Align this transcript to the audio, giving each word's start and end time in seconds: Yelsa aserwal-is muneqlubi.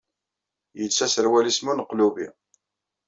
Yelsa 0.79 1.03
aserwal-is 1.05 1.59
muneqlubi. 1.65 2.27